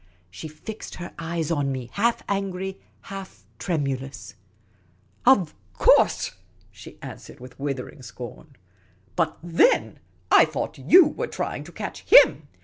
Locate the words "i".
10.31-10.45